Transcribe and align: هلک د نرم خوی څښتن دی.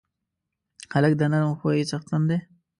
هلک 0.93 1.13
د 1.17 1.21
نرم 1.31 1.51
خوی 1.59 1.87
څښتن 1.89 2.21
دی. 2.29 2.37